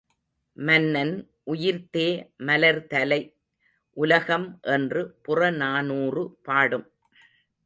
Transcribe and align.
மன்னன் 0.57 1.11
உயிர்த்தே 1.51 2.07
மலர்தலை 2.39 3.21
உலகம் 3.97 4.59
என்று 4.61 5.01
புறநானூறு 5.21 6.23
பாடும். 6.43 6.87